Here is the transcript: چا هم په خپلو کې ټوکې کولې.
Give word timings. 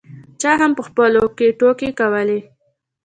چا 0.41 0.51
هم 0.61 0.71
په 0.77 0.83
خپلو 0.87 1.23
کې 1.37 1.47
ټوکې 1.59 1.89
کولې. 1.99 2.39